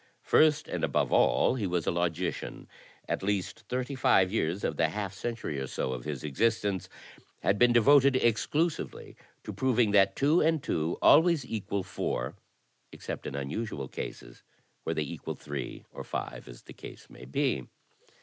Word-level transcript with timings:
First 0.23 0.67
and 0.67 0.83
above 0.83 1.11
all 1.13 1.53
he 1.53 1.67
was 1.67 1.85
a 1.85 1.91
logician. 1.91 2.67
At 3.07 3.21
least 3.21 3.59
thirty 3.69 3.93
five 3.93 4.31
years 4.31 4.63
of 4.63 4.75
the 4.75 4.89
half 4.89 5.13
century 5.13 5.59
or 5.59 5.67
so 5.67 5.93
of 5.93 6.05
his 6.05 6.23
existence 6.23 6.89
had 7.43 7.59
been 7.59 7.71
devoted 7.71 8.15
exclusively 8.15 9.15
to 9.43 9.53
proving 9.53 9.91
that 9.91 10.15
two 10.15 10.41
and 10.41 10.63
two 10.63 10.97
always 11.03 11.45
equal 11.45 11.83
four, 11.83 12.33
except 12.91 13.27
in 13.27 13.35
unusual 13.35 13.87
cases, 13.87 14.41
where 14.85 14.95
they 14.95 15.03
equal 15.03 15.35
three 15.35 15.85
or 15.91 16.03
five, 16.03 16.47
as 16.47 16.63
the 16.63 16.73
case 16.73 17.07
may 17.07 17.25
be. 17.25 17.67